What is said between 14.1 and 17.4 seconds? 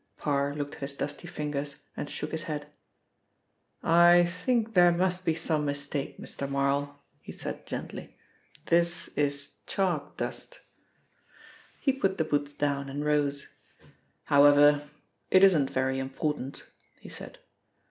"However, it isn't very important," he said.